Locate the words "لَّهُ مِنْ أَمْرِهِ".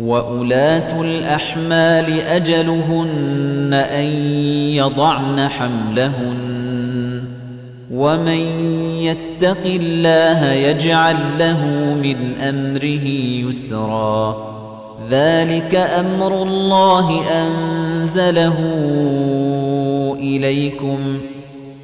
11.38-13.06